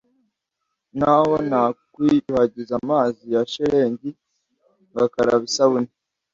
[0.99, 4.09] naho nakwiyuhagiza amazi ya shelegi,
[4.91, 5.89] ngakaraba isabune,